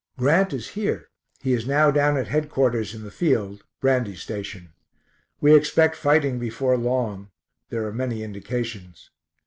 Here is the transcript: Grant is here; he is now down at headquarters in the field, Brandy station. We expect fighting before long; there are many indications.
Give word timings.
Grant 0.17 0.51
is 0.51 0.69
here; 0.69 1.09
he 1.41 1.53
is 1.53 1.67
now 1.67 1.91
down 1.91 2.17
at 2.17 2.25
headquarters 2.27 2.95
in 2.95 3.03
the 3.03 3.11
field, 3.11 3.63
Brandy 3.79 4.15
station. 4.15 4.73
We 5.39 5.53
expect 5.53 5.95
fighting 5.95 6.39
before 6.39 6.75
long; 6.75 7.29
there 7.69 7.85
are 7.85 7.93
many 7.93 8.23
indications. 8.23 9.11